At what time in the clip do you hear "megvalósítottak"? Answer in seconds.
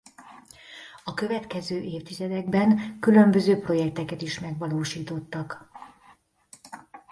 4.39-5.69